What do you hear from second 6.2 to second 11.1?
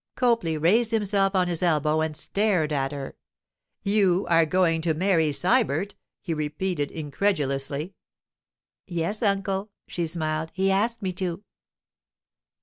he repeated incredulously. 'Yes, uncle,' she smiled. 'He asked